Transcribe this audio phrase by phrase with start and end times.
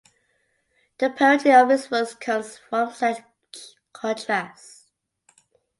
[0.97, 3.19] The poetry of his works comes from such
[3.93, 4.87] contrasts.